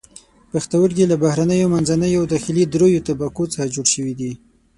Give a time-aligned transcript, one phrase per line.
[0.51, 4.31] پښتورګي له بهرنیو، منځنیو او داخلي دریو طبقو څخه جوړ شوي دي.